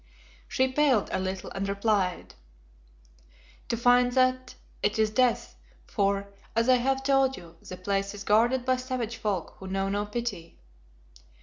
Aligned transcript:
She 0.47 0.67
paled 0.67 1.11
a 1.13 1.19
little 1.19 1.51
and 1.51 1.69
replied, 1.69 2.33
"To 3.69 3.77
find 3.77 4.11
that 4.13 4.55
it 4.81 4.97
is 4.97 5.11
death, 5.11 5.55
for, 5.85 6.33
as 6.55 6.67
I 6.69 6.77
have 6.77 7.03
told 7.03 7.37
you, 7.37 7.57
the 7.61 7.77
place 7.77 8.15
is 8.15 8.23
guarded 8.23 8.65
by 8.65 8.77
savage 8.77 9.17
folk 9.17 9.57
who 9.59 9.67
know 9.67 9.89
no 9.89 10.07
pity." 10.07 10.57